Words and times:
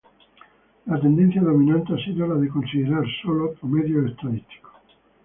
La 0.87 0.99
tendencia 0.99 1.43
dominante 1.43 1.93
ha 1.93 2.03
sido 2.03 2.25
la 2.25 2.33
de 2.33 2.49
considerar 2.49 3.03
sólo 3.23 3.53
promedios 3.53 4.09
estadísticos. 4.09 4.73